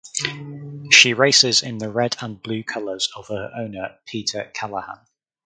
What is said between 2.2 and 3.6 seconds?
and blue colors of her